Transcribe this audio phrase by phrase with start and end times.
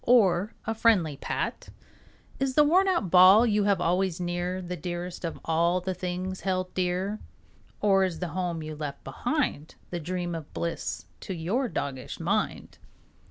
[0.03, 1.69] Or a friendly pat?
[2.39, 6.41] Is the worn out ball you have always near The dearest of all the things
[6.41, 7.19] held dear?
[7.81, 12.79] Or is the home you left behind The dream of bliss to your doggish mind?